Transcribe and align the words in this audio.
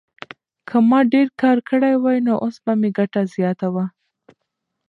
که 0.67 0.77
ما 0.89 0.99
ډېر 1.13 1.27
کار 1.41 1.57
کړی 1.69 1.93
وای 1.97 2.17
نو 2.27 2.33
اوس 2.43 2.55
به 2.63 2.73
مې 2.79 2.89
ګټه 2.97 3.21
زیاته 3.35 3.67
وه. 3.73 3.85